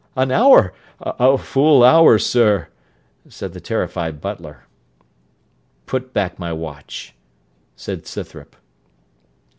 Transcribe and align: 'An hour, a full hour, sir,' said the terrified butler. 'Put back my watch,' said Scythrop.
'An 0.15 0.31
hour, 0.31 0.73
a 0.99 1.37
full 1.37 1.83
hour, 1.83 2.17
sir,' 2.17 2.69
said 3.29 3.53
the 3.53 3.61
terrified 3.61 4.19
butler. 4.19 4.63
'Put 5.85 6.11
back 6.11 6.39
my 6.39 6.51
watch,' 6.51 7.13
said 7.75 8.07
Scythrop. 8.07 8.55